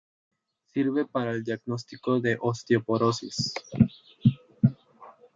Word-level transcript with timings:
Sirve 0.73 1.05
para 1.05 1.29
el 1.29 1.43
diagnóstico 1.43 2.19
de 2.19 2.35
osteoporosis. 2.41 3.53